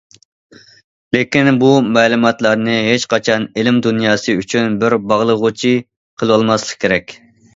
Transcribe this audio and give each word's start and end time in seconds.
لېكىن 1.15 1.49
بۇ 1.63 1.67
مەلۇماتلارنى 1.97 2.77
ھېچقاچان 2.87 3.45
ئىلىم 3.61 3.77
دۇنياسى 3.87 4.35
ئۈچۈن 4.41 4.79
بىر 4.85 4.97
باغلىغۇچى 5.13 5.75
قىلىۋالماسلىق 6.23 6.83
كېرەك. 6.87 7.17